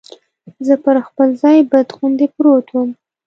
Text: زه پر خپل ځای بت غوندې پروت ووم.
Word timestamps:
زه 0.67 0.73
پر 0.83 0.95
خپل 1.07 1.29
ځای 1.41 1.57
بت 1.71 1.87
غوندې 1.97 2.27
پروت 2.35 2.67
ووم. 2.69 2.89